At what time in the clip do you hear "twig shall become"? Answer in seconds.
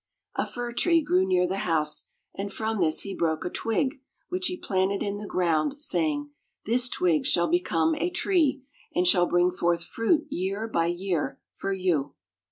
6.89-7.93